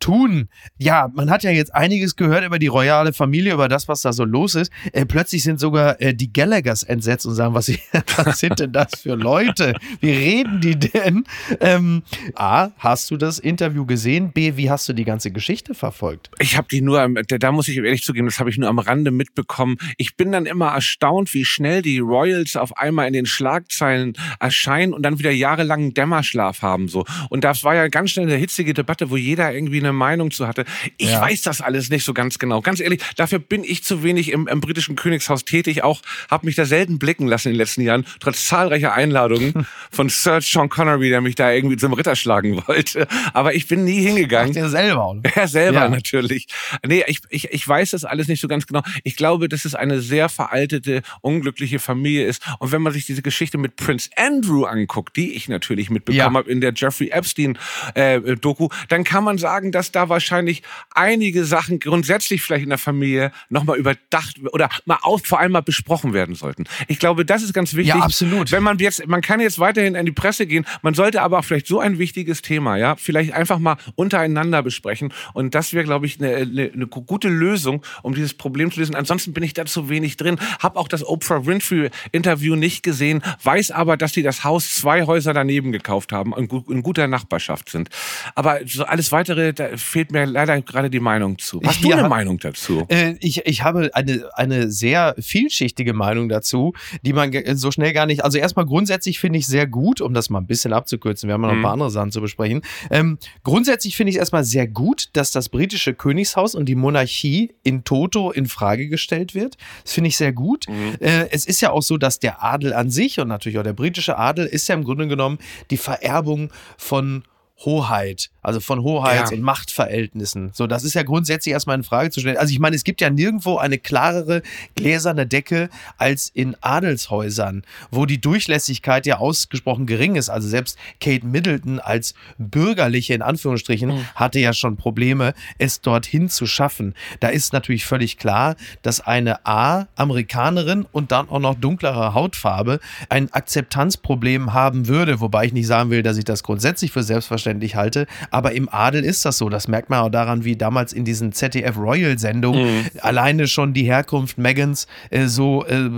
[0.08, 0.48] tun.
[0.78, 4.14] Ja, man hat ja jetzt einiges gehört über die royale Familie, über das, was da
[4.14, 4.72] so los ist.
[4.94, 7.70] Äh, plötzlich sind sogar äh, die Gallaghers entsetzt und sagen, was,
[8.16, 9.74] was, sind denn das für Leute?
[10.00, 11.26] Wie reden die denn?
[11.60, 12.04] Ähm,
[12.36, 14.32] A, hast du das Interview gesehen?
[14.32, 16.32] B, wie hast du die ganze Geschichte verfolgt?
[16.40, 19.12] Ich habe die nur, da muss ich ehrlich zugeben, das habe ich nur am Rande
[19.12, 19.76] mitbekommen.
[19.98, 24.94] Ich bin dann immer erstaunt, wie schnell die Royals auf einmal in den Schlagzeilen erscheinen
[24.94, 27.04] und dann wieder jahrelang Dämmerschlaf haben so.
[27.30, 30.48] Und das war ja ganz schnell eine hitzige Debatte, wo jeder irgendwie eine Meinung zu
[30.48, 30.66] hatte.
[30.98, 31.22] Ich ja.
[31.22, 32.62] weiß das alles nicht so ganz genau.
[32.62, 35.84] Ganz ehrlich, dafür bin ich zu wenig im, im britischen Königshaus tätig.
[35.84, 40.10] Auch habe mich da selten blicken lassen in den letzten Jahren, trotz zahlreicher Einladungen von
[40.10, 43.08] Sir Sean Connery, der mich da irgendwie zum Ritter schlagen wollte.
[43.34, 44.52] Aber ich bin nie hingegangen.
[44.52, 45.22] Ach, der selber, oder?
[45.38, 45.90] Er selber ja.
[45.90, 46.48] natürlich.
[46.86, 48.82] Nee, ich, ich, ich weiß das alles nicht so ganz genau.
[49.04, 52.42] Ich glaube, dass es eine sehr veraltete, unglückliche Familie ist.
[52.60, 56.34] Und wenn man sich diese Geschichte mit Prince Andrew anguckt, die ich natürlich mitbekommen ja.
[56.34, 60.64] habe in der Jeffrey Epstein-Doku, äh, dann kann man sagen, dass da wahrscheinlich
[60.96, 65.62] einige Sachen grundsätzlich vielleicht in der Familie nochmal überdacht oder mal auf, vor allem mal
[65.62, 66.64] besprochen werden sollten.
[66.88, 67.94] Ich glaube, das ist ganz wichtig.
[67.94, 68.52] Ja, absolut.
[68.52, 71.46] Wenn man jetzt, man kann jetzt weiterhin in die Presse gehen, man sollte aber auch
[71.46, 75.14] vielleicht so ein wichtiges Thema, ja, vielleicht einfach mal untereinander besprechen.
[75.34, 78.96] Und das wäre, glaube ich, eine, eine, eine gute Lösung, um dieses Problem zu lösen.
[78.96, 83.22] Ansonsten bin ich da zu wenig drin, habe auch das Oprah Winfrey Interview nicht gesehen,
[83.44, 87.70] weiß aber, dass sie das Haus zwei Häuser daneben gekauft haben und in guter Nachbarschaft
[87.70, 87.90] sind.
[88.34, 91.62] Aber so alles weitere, da fehlt mir leider gerade die Meinung zu.
[91.66, 92.86] Hast du ja, eine Meinung dazu?
[92.90, 98.06] Äh, ich, ich habe eine, eine sehr vielschichtige Meinung dazu, die man so schnell gar
[98.06, 98.24] nicht.
[98.24, 101.28] Also erstmal grundsätzlich finde ich sehr gut, um das mal ein bisschen abzukürzen.
[101.28, 101.82] Wir haben noch ein paar mhm.
[101.82, 102.62] andere Sachen zu besprechen.
[102.90, 107.54] Ähm, grundsätzlich finde ich es erstmal sehr gut, dass das britische Königshaus und die Monarchie
[107.64, 109.58] in Toto in Frage gestellt wird.
[109.84, 110.66] Das finde ich sehr gut.
[110.70, 110.96] Mhm.
[111.00, 113.74] Äh, es ist ja auch so, dass der Adel an sich und natürlich auch der
[113.74, 117.24] britische Adel ist ja im Grunde genommen die Vererbung von
[117.66, 119.38] Hoheit, also von Hoheits- ja.
[119.38, 120.52] und Machtverhältnissen.
[120.54, 122.38] So, das ist ja grundsätzlich erstmal in Frage zu stellen.
[122.38, 124.44] Also ich meine, es gibt ja nirgendwo eine klarere
[124.76, 130.30] gläserne Decke als in Adelshäusern, wo die Durchlässigkeit ja ausgesprochen gering ist.
[130.30, 134.06] Also selbst Kate Middleton als bürgerliche, in Anführungsstrichen, mhm.
[134.14, 136.94] hatte ja schon Probleme, es dorthin zu schaffen.
[137.22, 142.80] Da ist natürlich völlig klar, dass eine A, Amerikanerin und dann auch noch dunklere Hautfarbe
[143.10, 147.47] ein Akzeptanzproblem haben würde, wobei ich nicht sagen will, dass ich das grundsätzlich für selbstverständlich
[147.48, 148.08] selbstverständlich halte.
[148.32, 149.50] Aber im Adel ist das so.
[149.50, 152.86] Das merkt man auch daran, wie damals in diesen ZDF Royal-Sendungen mhm.
[153.02, 155.90] alleine schon die Herkunft Megans äh, so, äh,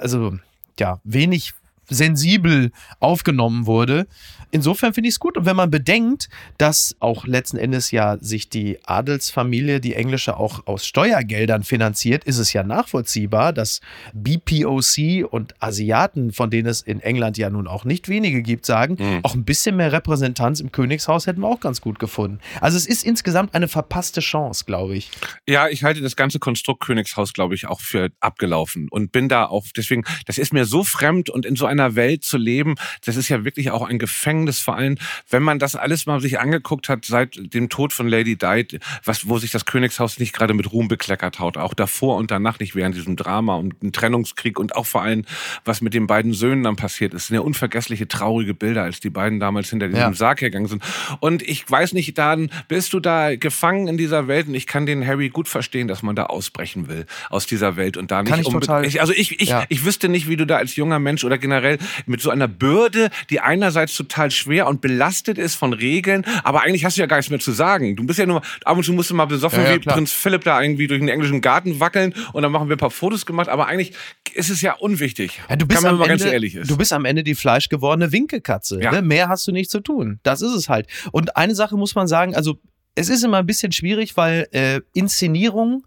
[0.00, 0.34] also
[0.78, 1.52] ja, wenig
[1.90, 4.06] sensibel aufgenommen wurde.
[4.52, 5.36] Insofern finde ich es gut.
[5.36, 10.66] Und wenn man bedenkt, dass auch letzten Endes ja sich die Adelsfamilie, die englische, auch
[10.66, 13.80] aus Steuergeldern finanziert, ist es ja nachvollziehbar, dass
[14.12, 18.96] BPOC und Asiaten, von denen es in England ja nun auch nicht wenige gibt, sagen,
[18.98, 19.20] mhm.
[19.22, 22.40] auch ein bisschen mehr Repräsentanz im Königshaus hätten wir auch ganz gut gefunden.
[22.60, 25.10] Also es ist insgesamt eine verpasste Chance, glaube ich.
[25.46, 29.46] Ja, ich halte das ganze Konstrukt Königshaus, glaube ich, auch für abgelaufen und bin da
[29.46, 33.16] auch, deswegen, das ist mir so fremd und in so einer Welt zu leben, das
[33.16, 34.96] ist ja wirklich auch ein Gefängnis vor allem,
[35.28, 39.28] wenn man das alles mal sich angeguckt hat seit dem Tod von Lady Di, was,
[39.28, 42.74] wo sich das Königshaus nicht gerade mit Ruhm bekleckert hat, auch davor und danach nicht
[42.74, 45.24] während diesem Drama und einem Trennungskrieg und auch vor allem,
[45.64, 49.10] was mit den beiden Söhnen dann passiert ist, sind ja unvergessliche, traurige Bilder, als die
[49.10, 50.12] beiden damals hinter diesem ja.
[50.12, 50.82] Sarg hergegangen sind.
[51.20, 54.86] Und ich weiß nicht, dann bist du da gefangen in dieser Welt und ich kann
[54.86, 58.30] den Harry gut verstehen, dass man da ausbrechen will aus dieser Welt und da nicht
[58.30, 59.64] kann ich total, ich, also ich, ich, ja.
[59.68, 61.69] ich wüsste nicht, wie du da als junger Mensch oder generell
[62.06, 66.84] mit so einer Bürde, die einerseits total schwer und belastet ist von Regeln, aber eigentlich
[66.84, 67.96] hast du ja gar nichts mehr zu sagen.
[67.96, 69.94] Du bist ja nur, ab und zu musst du mal besoffen ja, ja, wie klar.
[69.94, 72.90] Prinz Philipp da irgendwie durch den englischen Garten wackeln und dann machen wir ein paar
[72.90, 73.92] Fotos gemacht, aber eigentlich
[74.34, 75.40] ist es ja unwichtig.
[75.48, 76.70] Ja, du bist Kann man, am Ende, ganz ehrlich ist.
[76.70, 78.80] Du bist am Ende die fleischgewordene Winkelkatze.
[78.82, 78.92] Ja.
[78.92, 79.02] Ne?
[79.02, 80.20] Mehr hast du nicht zu tun.
[80.22, 80.86] Das ist es halt.
[81.12, 82.58] Und eine Sache muss man sagen, also
[82.94, 85.84] es ist immer ein bisschen schwierig, weil äh, Inszenierung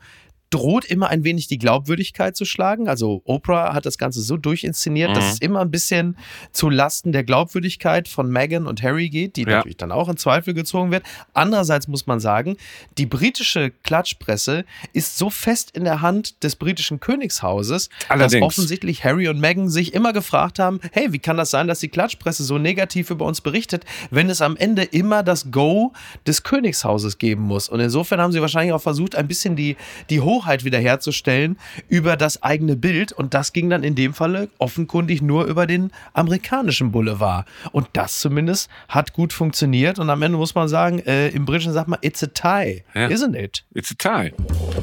[0.53, 2.87] droht immer ein wenig die Glaubwürdigkeit zu schlagen.
[2.87, 5.15] Also Oprah hat das Ganze so durchinszeniert, mhm.
[5.15, 6.15] dass es immer ein bisschen
[6.51, 9.57] zu Lasten der Glaubwürdigkeit von Meghan und Harry geht, die ja.
[9.57, 11.03] natürlich dann auch in Zweifel gezogen wird.
[11.33, 12.57] Andererseits muss man sagen,
[12.99, 18.33] die britische Klatschpresse ist so fest in der Hand des britischen Königshauses, Allerdings.
[18.33, 21.79] dass offensichtlich Harry und Meghan sich immer gefragt haben, hey, wie kann das sein, dass
[21.79, 25.93] die Klatschpresse so negativ über uns berichtet, wenn es am Ende immer das Go
[26.27, 27.69] des Königshauses geben muss.
[27.69, 29.77] Und insofern haben sie wahrscheinlich auch versucht, ein bisschen die,
[30.11, 31.58] die Hoch Hoheit wiederherzustellen
[31.89, 33.12] über das eigene Bild.
[33.12, 37.47] Und das ging dann in dem Falle offenkundig nur über den amerikanischen Boulevard.
[37.71, 39.99] Und das zumindest hat gut funktioniert.
[39.99, 43.08] Und am Ende muss man sagen, äh, im Britischen sagt man, it's a tie, ja.
[43.08, 43.63] isn't it?
[43.73, 44.34] It's a tie.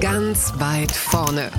[0.01, 1.51] Ganz weit vorne.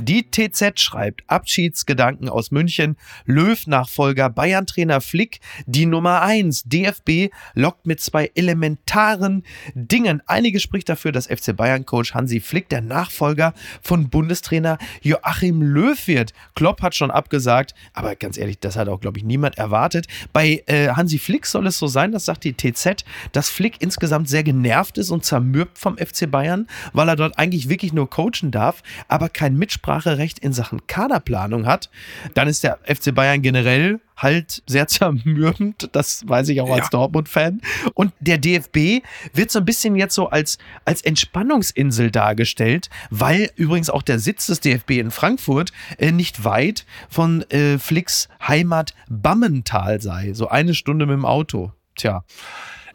[0.00, 2.96] Die TZ schreibt Abschiedsgedanken aus München.
[3.26, 6.64] Löw-Nachfolger Bayern-Trainer Flick, die Nummer 1.
[6.66, 9.42] DFB lockt mit zwei elementaren
[9.74, 10.22] Dingen.
[10.26, 16.32] Einiges spricht dafür, dass FC Bayern-Coach Hansi Flick der Nachfolger von Bundestrainer Joachim Löw wird.
[16.54, 20.06] Klopp hat schon abgesagt, aber ganz ehrlich, das hat auch, glaube ich, niemand erwartet.
[20.32, 24.28] Bei äh, Hansi Flick soll es so sein, das sagt die TZ, dass Flick insgesamt
[24.28, 28.52] sehr genervt ist und zermürbt vom FC Bayern, weil er dort eigentlich wirklich nur coachen
[28.52, 31.88] darf, aber kein Mitsprache Mitspracherecht in Sachen Kaderplanung hat,
[32.34, 35.88] dann ist der FC Bayern generell halt sehr zermürbend.
[35.92, 36.90] Das weiß ich auch als ja.
[36.90, 37.62] Dortmund-Fan.
[37.94, 43.90] Und der DFB wird so ein bisschen jetzt so als, als Entspannungsinsel dargestellt, weil übrigens
[43.90, 50.00] auch der Sitz des DFB in Frankfurt äh, nicht weit von äh, Flicks Heimat Bammental
[50.00, 50.34] sei.
[50.34, 51.72] So eine Stunde mit dem Auto.
[51.96, 52.24] Tja.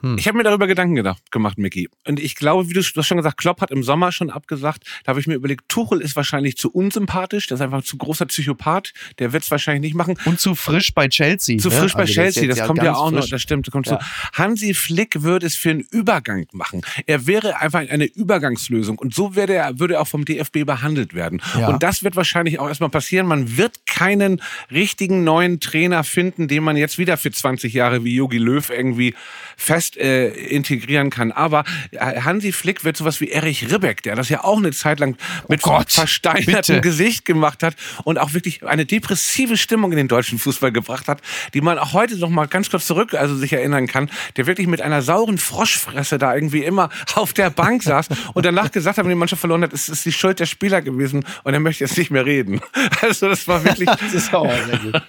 [0.04, 0.18] Hm.
[0.18, 1.88] Ich habe mir darüber Gedanken gedacht, gemacht, Micky.
[2.06, 4.84] Und ich glaube, wie du, hast schon gesagt, Klopp hat im Sommer schon abgesagt.
[5.06, 7.48] Da habe ich mir überlegt, Tuchel ist wahrscheinlich zu unsympathisch.
[7.48, 8.94] Der ist einfach zu großer Psychopath.
[9.20, 10.18] Der wird es wahrscheinlich nicht machen.
[10.26, 11.58] Und zu frisch bei Chelsea.
[11.58, 11.76] Zu ne?
[11.76, 13.30] frisch bei Also Chelsea, jetzt das kommt ja auch noch, frisch.
[13.30, 14.00] das stimmt, das kommt Ja.
[14.00, 14.06] zu.
[14.34, 16.82] Hansi Flick würde es für einen Übergang machen.
[17.06, 21.14] Er wäre einfach eine Übergangslösung und so würde er, würde er auch vom DFB behandelt
[21.14, 21.42] werden.
[21.58, 21.70] Ja.
[21.70, 23.26] Und das wird wahrscheinlich auch erstmal passieren.
[23.26, 28.16] Man wird keinen richtigen neuen Trainer finden, den man jetzt wieder für 20 Jahre wie
[28.16, 29.14] Jogi Löw irgendwie
[29.56, 31.32] fest äh, integrieren kann.
[31.32, 35.00] Aber äh, Hansi Flick wird sowas wie Erich Ribbeck, der das ja auch eine Zeit
[35.00, 36.82] lang mit Oh Gott, versteinertem bitte.
[36.82, 41.22] Gesicht gemacht hat und auch wirklich eine depressive Stimmung in den deutschen Fußball gebracht hat,
[41.54, 44.68] die man auch heute noch mal ganz kurz zurück also sich erinnern kann, der wirklich
[44.68, 49.06] mit einer sauren Froschfresse da irgendwie immer auf der Bank saß und danach gesagt hat,
[49.06, 51.84] wenn die Mannschaft verloren hat, es ist die Schuld der Spieler gewesen und er möchte
[51.84, 52.62] jetzt nicht mehr reden.
[53.02, 55.02] Also das war wirklich Das ist auch sehr gut.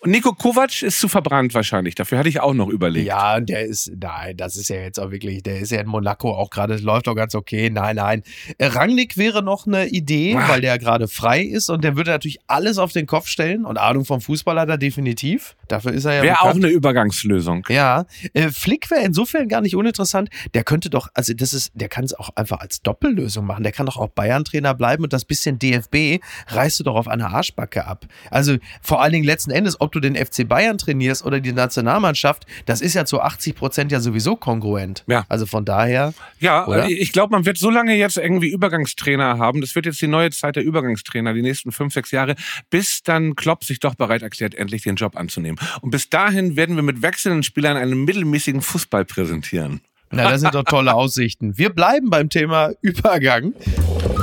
[0.00, 3.06] und Nico Kovac ist zu verbrannt wahrscheinlich, dafür hatte ich auch noch überlegt.
[3.06, 6.32] Ja, der ist, nein, das ist ja jetzt auch wirklich, der ist ja in Monaco
[6.34, 7.70] auch gerade, läuft auch ganz okay.
[7.70, 8.22] Nein, nein.
[8.58, 10.48] Äh, Rangnick wäre noch eine Idee, Ah.
[10.48, 13.78] weil der gerade frei ist und der würde natürlich alles auf den Kopf stellen und
[13.78, 15.56] Ahnung vom Fußball hat er definitiv.
[15.68, 17.64] Dafür ist er ja Wäre auch eine Übergangslösung.
[17.68, 20.30] Ja, äh, Flick wäre insofern gar nicht uninteressant.
[20.54, 23.62] Der könnte doch, also das ist, der kann es auch einfach als Doppellösung machen.
[23.62, 27.26] Der kann doch auch Bayern-Trainer bleiben und das bisschen DFB reißt du doch auf eine
[27.28, 28.06] Arschbacke ab.
[28.30, 32.46] Also vor allen Dingen letzten Endes, ob du den FC Bayern trainierst oder die Nationalmannschaft,
[32.66, 35.04] das ist ja zu 80 Prozent ja sowieso kongruent.
[35.06, 35.24] Ja.
[35.28, 36.86] Also von daher, Ja, Oder?
[36.88, 39.60] äh, ich glaube, man wird so lange jetzt irgendwie Übergangstrainer haben.
[39.60, 42.34] Das wird jetzt die neue Zeit der Übergangstrainer, die nächsten fünf, sechs Jahre,
[42.70, 45.58] bis dann Klopp sich doch bereit erklärt, endlich den Job anzunehmen.
[45.82, 49.80] Und bis dahin werden wir mit wechselnden Spielern einen mittelmäßigen Fußball präsentieren.
[50.10, 51.58] na, das sind doch tolle Aussichten.
[51.58, 53.52] Wir bleiben beim Thema Übergang.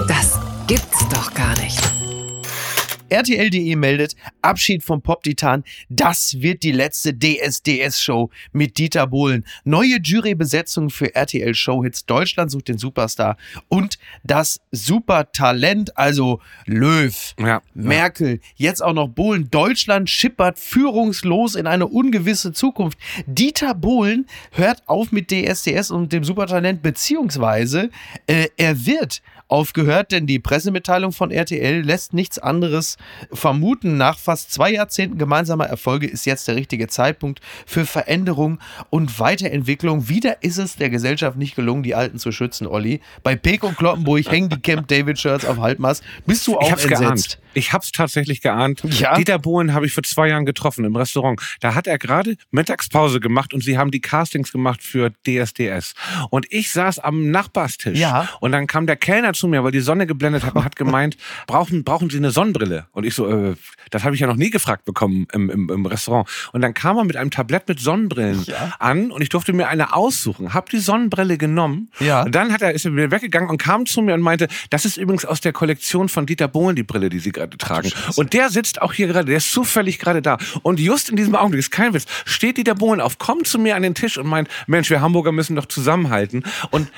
[0.07, 1.79] Das gibt's doch gar nicht.
[3.09, 9.45] RTL.de meldet, Abschied vom Pop-Titan, das wird die letzte DSDS-Show mit Dieter Bohlen.
[9.63, 13.37] Neue Jurybesetzung für RTL Showhits Deutschland sucht den Superstar
[13.67, 17.61] und das Supertalent, also Löw, Ja.
[17.73, 19.49] Merkel, jetzt auch noch Bohlen.
[19.51, 22.97] Deutschland schippert führungslos in eine ungewisse Zukunft.
[23.27, 27.89] Dieter Bohlen hört auf mit DSDS und dem Supertalent, beziehungsweise
[28.27, 32.97] äh, er wird aufgehört, denn die Pressemitteilung von RTL lässt nichts anderes
[33.31, 33.97] vermuten.
[33.97, 40.09] Nach fast zwei Jahrzehnten gemeinsamer Erfolge ist jetzt der richtige Zeitpunkt für Veränderung und Weiterentwicklung.
[40.09, 43.01] Wieder ist es der Gesellschaft nicht gelungen, die Alten zu schützen, Olli.
[43.23, 46.03] Bei Peek und Kloppenburg hängen die Camp David Shirts auf Halbmast.
[46.25, 47.01] Bist du Ich auch hab's entsetzt?
[47.01, 47.39] geahnt.
[47.55, 48.81] Ich hab's tatsächlich geahnt.
[48.83, 49.15] Ja?
[49.15, 51.41] Dieter Bohlen habe ich vor zwei Jahren getroffen im Restaurant.
[51.61, 55.93] Da hat er gerade Mittagspause gemacht und sie haben die Castings gemacht für DSDS.
[56.29, 57.97] Und ich saß am Nachbarstisch.
[57.99, 58.29] Ja.
[58.41, 61.17] Und dann kam der Kellner zu mir, weil die Sonne geblendet hat und hat gemeint,
[61.47, 62.87] brauchen, brauchen Sie eine Sonnenbrille?
[62.91, 63.55] Und ich so, äh,
[63.89, 66.29] das habe ich ja noch nie gefragt bekommen im, im, im Restaurant.
[66.53, 68.75] Und dann kam er mit einem Tablett mit Sonnenbrillen Ja.
[68.79, 70.53] an und ich durfte mir eine aussuchen.
[70.53, 71.89] Hab die Sonnenbrille genommen.
[71.99, 72.23] Ja.
[72.23, 74.85] Und dann hat er, ist er wieder weggegangen und kam zu mir und meinte, das
[74.85, 77.91] ist übrigens aus der Kollektion von Dieter Bohlen, die Brille, die Sie gerade tragen.
[78.15, 80.37] Und der sitzt auch hier gerade, der ist zufällig gerade da.
[80.63, 83.75] Und just in diesem Augenblick, ist kein Witz, steht Dieter Bohlen auf, kommt zu mir
[83.75, 86.43] an den Tisch und meint, Mensch, wir Hamburger müssen doch zusammenhalten.
[86.71, 86.89] Und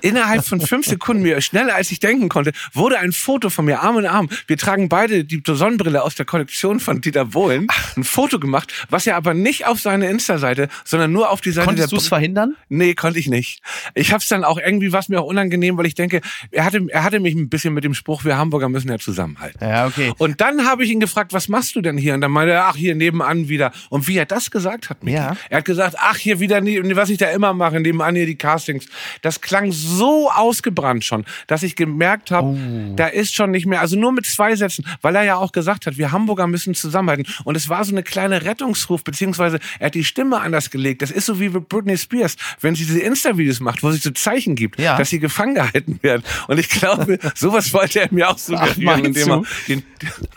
[0.00, 3.80] innerhalb von fünf Sekunden, mir schneller als ich denken konnte, wurde ein Foto von mir
[3.80, 4.28] Arm in Arm.
[4.46, 7.66] Wir tragen beide die Sonnenbrille aus der Kollektion von Dieter Bohlen.
[7.96, 11.66] Ein Foto gemacht, was er aber nicht auf seine Insta-Seite, sondern nur auf die Seite
[11.66, 12.56] Konntest du der es verhindern?
[12.68, 13.62] Nee, konnte ich nicht.
[13.94, 17.04] Ich hab's dann auch irgendwie, was mir auch unangenehm, weil ich denke, er hatte, er
[17.04, 19.58] hatte mich ein bisschen mit dem Spruch, wir Hamburger müssen ja zusammenhalten.
[19.60, 19.91] Ja, okay.
[20.18, 22.14] Und dann habe ich ihn gefragt, was machst du denn hier?
[22.14, 23.72] Und dann meinte er, ach, hier nebenan wieder.
[23.90, 25.36] Und wie er das gesagt hat, Micky, Ja.
[25.50, 28.36] er hat gesagt, ach, hier wieder, ne- was ich da immer mache, nebenan hier die
[28.36, 28.86] Castings.
[29.22, 32.94] Das klang so ausgebrannt schon, dass ich gemerkt habe, Oh.
[32.96, 35.86] da ist schon nicht mehr, also nur mit zwei Sätzen, weil er ja auch gesagt
[35.86, 37.26] hat, wir Hamburger müssen zusammenhalten.
[37.44, 41.02] Und es war so eine kleine Rettungsruf, beziehungsweise er hat die Stimme anders gelegt.
[41.02, 44.10] Das ist so wie mit Britney Spears, wenn sie diese Insta-Videos macht, wo sie so
[44.10, 44.96] Zeichen gibt, Ja.
[44.96, 46.22] dass sie gefangen gehalten werden.
[46.48, 49.81] Und ich glaube, sowas wollte er mir auch suggerieren, meinst indem er den,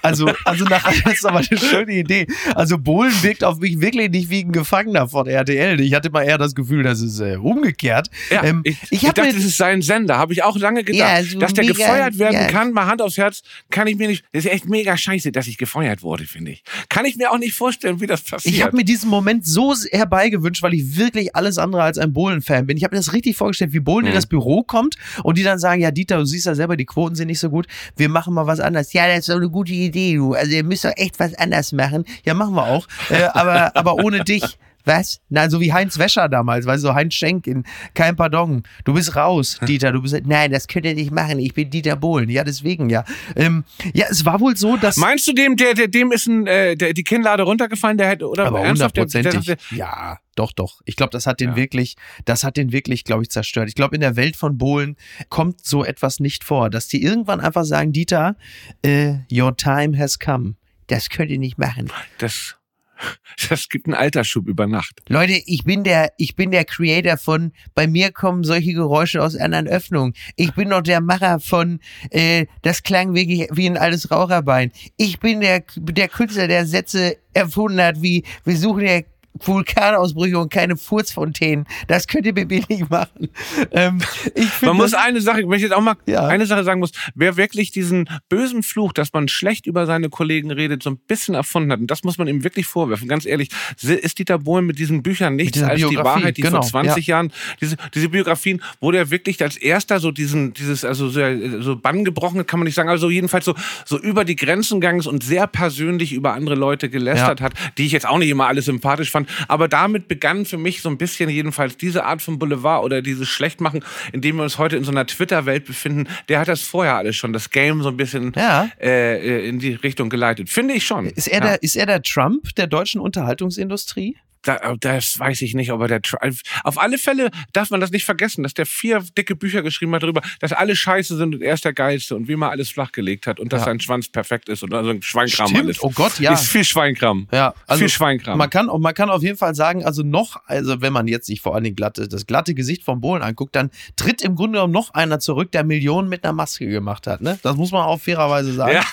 [0.01, 2.27] Also, also nach, das ist aber eine schöne Idee.
[2.53, 5.79] Also Bohlen wirkt auf mich wirklich nicht wie ein Gefangener von RTL.
[5.81, 8.09] Ich hatte mal eher das Gefühl, das ist äh, umgekehrt.
[8.29, 10.17] Ja, Ähm, ich, ich ich dachte, das ist sein Sender.
[10.17, 10.99] Habe ich auch lange gedacht.
[10.99, 12.47] Ja, so dass der mega, gefeuert werden ja.
[12.47, 14.23] kann, mal Hand aufs Herz, kann ich mir nicht.
[14.33, 16.63] Das ist echt mega scheiße, dass ich gefeuert wurde, finde ich.
[16.89, 18.53] Kann ich mir auch nicht vorstellen, wie das passiert.
[18.53, 22.67] Ich habe mir diesen Moment so herbeigewünscht, weil ich wirklich alles andere als ein Bohlen-Fan
[22.67, 22.77] bin.
[22.77, 24.15] Ich habe mir das richtig vorgestellt, wie Bohlen in Mhm.
[24.15, 27.15] das Büro kommt und die dann sagen, ja Dieter, du siehst ja selber, die Quoten
[27.15, 28.93] sind nicht so gut, wir machen mal was anderes.
[28.93, 30.33] Ja, das ist doch eine gute Idee, du.
[30.33, 32.05] Also ihr müsst doch echt was anders machen.
[32.23, 32.87] Ja, machen wir auch.
[33.09, 34.57] Äh, aber, aber ohne dich.
[34.85, 35.19] Was?
[35.29, 38.63] Na, so wie Heinz Wäscher damals, weißt du, so Heinz Schenk in Kein Pardon.
[38.83, 39.91] Du bist raus, Dieter.
[39.91, 41.39] Du bist, nein, das könnt ihr nicht machen.
[41.39, 42.29] Ich bin Dieter Bohlen.
[42.29, 43.03] Ja, deswegen, ja.
[43.35, 44.97] Ähm, ja, es war wohl so, dass.
[44.97, 48.27] Meinst du dem, der, der dem ist ein, äh, der, die Kinnlade runtergefallen, der hätte,
[48.29, 49.45] oder aber hundertprozentig.
[49.45, 50.81] der- Ja, doch, doch.
[50.85, 51.55] Ich glaube, das hat den Ja.
[51.55, 51.95] wirklich,
[52.25, 53.67] das hat den wirklich, glaube ich, zerstört.
[53.69, 54.95] Ich glaube, in der Welt von Bohlen
[55.29, 58.35] kommt so etwas nicht vor, dass die irgendwann einfach sagen, Dieter,
[58.83, 60.55] äh, your time has come.
[60.87, 61.89] Das könnt ihr nicht machen.
[62.19, 62.55] Das,
[63.49, 65.01] das gibt einen Altersschub über Nacht.
[65.07, 69.35] Leute, ich bin der, ich bin der Creator von, bei mir kommen solche Geräusche aus
[69.35, 70.13] anderen Öffnungen.
[70.35, 71.79] Ich bin noch der Macher von,
[72.11, 74.71] äh, das klang wirklich wie ein altes Raucherbein.
[74.97, 79.01] Ich bin der, der Künstler, der Sätze erfunden hat, wie, wir suchen ja
[79.43, 81.65] Vulkanausbrüche und keine Furzfontänen.
[81.87, 83.29] Das könnt ihr mir nicht machen.
[83.71, 86.27] Ähm, find Man muss eine Sache, wenn ich jetzt auch mal Ja.
[86.27, 90.51] eine Sache sagen muss, wer wirklich diesen bösen Fluch, dass man schlecht über seine Kollegen
[90.51, 93.49] redet, so ein bisschen erfunden hat, und das muss man ihm wirklich vorwerfen, ganz ehrlich,
[93.81, 97.07] ist Dieter Bohlen mit diesen Büchern nichts als die Biografie, Wahrheit, die genau, vor 20
[97.07, 101.21] Jahren, diese, diese Biografien, wo der wirklich als erster so diesen, dieses, also so,
[101.61, 104.79] so Bann gebrochen hat, kann man nicht sagen, also jedenfalls so, so über die Grenzen
[104.79, 108.29] gegangen ist und sehr persönlich über andere Leute gelästert hat, die ich jetzt auch nicht
[108.29, 112.21] immer alles sympathisch fand, aber damit begann für mich so ein bisschen jedenfalls diese Art
[112.21, 116.07] von Boulevard oder dieses Schlechtmachen, in dem wir uns heute in so einer Twitter-Welt befinden,
[116.29, 118.69] der hat das vorher alles schon, das Game so ein bisschen Ja.
[118.81, 120.49] äh, in die Richtung geleitet.
[120.49, 121.07] Finde ich schon.
[121.07, 121.45] Ist er, ja.
[121.45, 124.15] der, ist er der Trump der deutschen Unterhaltungsindustrie?
[124.45, 126.17] Da, das weiß ich nicht, aber der Tri-
[126.63, 130.03] auf alle Fälle darf man das nicht vergessen, dass der vier dicke Bücher geschrieben hat
[130.03, 133.27] darüber, dass alle scheiße sind und er ist der Geilste und wie man alles flachgelegt
[133.27, 133.65] hat und dass Ja.
[133.65, 135.63] sein Schwanz perfekt ist und also ein Schweinkram Stimmt.
[135.63, 135.83] alles.
[135.83, 136.33] Oh Gott, ja.
[136.33, 137.27] Ist viel Schweinkram.
[137.33, 138.37] Ja, also viel Schweinkram.
[138.37, 141.41] Man kann, man kann auf jeden Fall sagen, also noch, also wenn man jetzt sich
[141.41, 144.73] vor allen Dingen glatte, das glatte Gesicht vom Bohlen anguckt, dann tritt im Grunde genommen
[144.73, 147.21] noch einer zurück, der Millionen mit einer Maske gemacht hat.
[147.21, 147.39] Ne?
[147.41, 148.75] Das muss man auch fairerweise sagen.
[148.75, 148.83] Ja.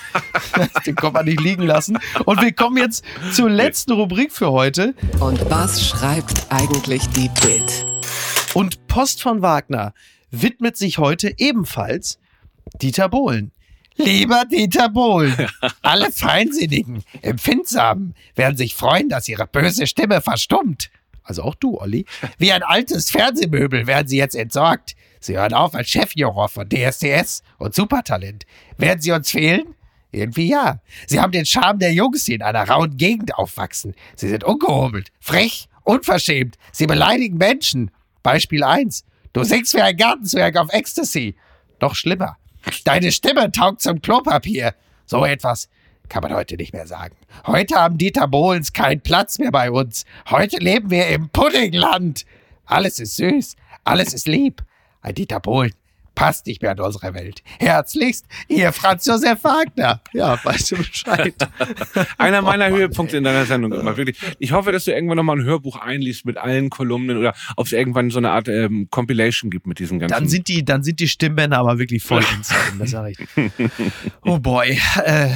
[0.86, 1.98] Den kann man nicht liegen lassen.
[2.24, 4.94] Und wir kommen jetzt zur letzten Rubrik für heute.
[5.20, 7.86] Und was schreibt eigentlich die Bild?
[8.54, 9.94] Und Post von Wagner
[10.30, 12.18] widmet sich heute ebenfalls
[12.80, 13.52] Dieter Bohlen.
[13.96, 15.48] Lieber Dieter Bohlen,
[15.82, 20.90] alle Feinsinnigen, Empfindsamen werden sich freuen, dass ihre böse Stimme verstummt.
[21.22, 22.06] Also auch du, Olli.
[22.38, 24.96] Wie ein altes Fernsehmöbel werden sie jetzt entsorgt.
[25.20, 28.44] Sie hören auf als Chefjuror von DSDS und Supertalent.
[28.76, 29.74] Werden sie uns fehlen?
[30.12, 30.80] Irgendwie ja.
[31.06, 33.94] Sie haben den Charme der Jungs, die in einer rauen Gegend aufwachsen.
[34.14, 36.56] Sie sind ungehobelt, frech, unverschämt.
[36.70, 37.90] Sie beleidigen Menschen.
[38.22, 39.04] Beispiel 1.
[39.32, 41.34] Du singst wie ein Gartenzwerg auf Ecstasy.
[41.80, 42.36] Noch schlimmer.
[42.84, 44.74] Deine Stimme taugt zum Klopapier.
[45.06, 45.68] So etwas
[46.10, 47.16] kann man heute nicht mehr sagen.
[47.46, 50.04] Heute haben Dieter Bohlens keinen Platz mehr bei uns.
[50.28, 52.26] Heute leben wir im Puddingland.
[52.66, 54.62] Alles ist süß, alles ist lieb.
[55.00, 55.72] Ein Dieter Bohlen
[56.14, 57.42] passt nicht mehr in unsere Welt.
[57.58, 60.00] Herzlichst, Ihr Franz Josef Wagner.
[60.12, 61.34] Ja, weißt du Bescheid.
[62.18, 64.18] Einer meiner Höhepunkte in deiner Sendung immer wirklich.
[64.38, 67.72] Ich hoffe, dass du irgendwann nochmal ein Hörbuch einliest mit allen Kolumnen oder ob es
[67.72, 70.12] irgendwann so eine Art ähm, Compilation gibt mit diesen ganzen.
[70.14, 73.18] Dann sind die, dann sind die Stimmbänder aber wirklich voll insane, das sag ich.
[74.22, 74.78] Oh boy.
[75.04, 75.28] Äh,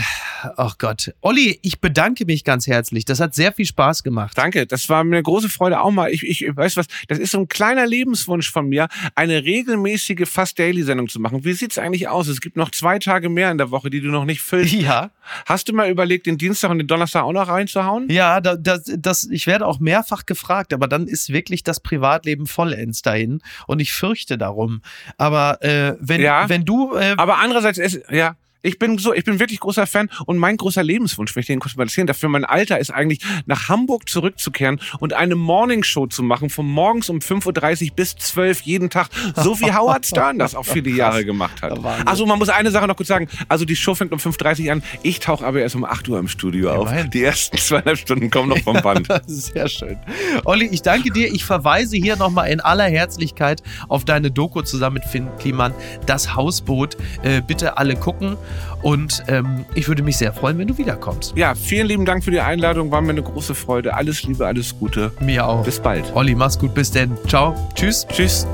[0.57, 1.12] oh Gott.
[1.20, 3.05] Olli, ich bedanke mich ganz herzlich.
[3.05, 4.37] Das hat sehr viel Spaß gemacht.
[4.37, 6.11] Danke, das war mir eine große Freude auch mal.
[6.11, 10.59] Ich, ich weiß was, das ist so ein kleiner Lebenswunsch von mir, eine regelmäßige Fast
[10.59, 11.44] Daily Sendung zu machen.
[11.44, 12.29] Wie sieht's eigentlich aus?
[12.29, 14.72] Es gibt noch zwei Tage mehr in der Woche, die du noch nicht füllst.
[14.75, 15.11] Ja,
[15.46, 18.09] Hast du mal überlegt, den Dienstag und den Donnerstag auch noch reinzuhauen?
[18.11, 22.46] ja, da, das, das, ich werde auch mehrfach gefragt, aber dann ist wirklich das Privatleben
[22.46, 24.83] vollends dahin und ich fürchte darum.
[25.16, 26.49] Aber äh, wenn, Ja.
[26.49, 28.37] wenn du, äh, Aber andererseits ist, ja.
[28.66, 31.61] Ich bin so, ich bin wirklich großer Fan und mein großer Lebenswunsch, wenn ich den
[31.61, 36.07] kurz mal erzählen darf, für mein Alter ist eigentlich nach Hamburg zurückzukehren und eine Morningshow
[36.07, 40.38] zu machen, von morgens um 5.30 Uhr bis 12 jeden Tag, so wie Howard Stern
[40.38, 41.79] das auch viele Jahre gemacht hat.
[42.07, 44.72] Also man muss eine Sache noch kurz sagen, also die Show fängt um 5.30 Uhr
[44.72, 46.90] an, ich tauche aber erst um 8 Uhr im Studio auf.
[46.90, 47.11] Immerhin.
[47.11, 49.07] Die ersten zweieinhalb Stunden kommen noch vom Band.
[49.26, 49.96] Sehr schön.
[50.44, 51.33] Olli, ich danke dir.
[51.33, 55.72] Ich verweise hier nochmal in aller Herzlichkeit auf deine Doku zusammen mit Finn Kliman,
[56.07, 56.96] Das Hausboot.
[57.22, 58.37] Äh, bitte alle gucken.
[58.83, 61.37] Und ähm, ich würde mich sehr freuen, wenn du wiederkommst.
[61.37, 63.95] Ja, vielen lieben Dank für die Einladung, war mir eine große Freude.
[63.95, 65.12] Alles Liebe, alles Gute.
[65.21, 65.64] Mir auch.
[65.64, 66.12] Bis bald.
[66.14, 66.75] Olli, mach's gut.
[66.75, 67.16] Bis denn.
[67.27, 67.55] Ciao.
[67.75, 68.07] Tschüss.
[68.09, 68.47] Tschüss.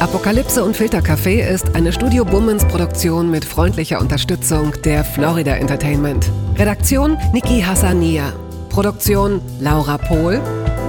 [0.00, 6.30] Apokalypse und Filtercafé ist eine Studio Bummens Produktion mit freundlicher Unterstützung der Florida Entertainment.
[6.56, 8.32] Redaktion Niki Hassania.
[8.70, 10.40] Produktion Laura Pohl.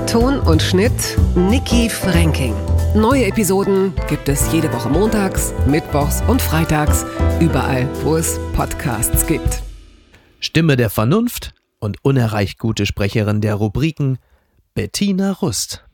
[0.08, 2.54] Ton und Schnitt Niki Franking.
[2.94, 7.06] Neue Episoden gibt es jede Woche montags, mittwochs und freitags,
[7.40, 9.64] überall, wo es Podcasts gibt.
[10.42, 14.18] Stimme der Vernunft und unerreicht gute Sprecherin der Rubriken
[14.74, 15.86] Bettina Rust.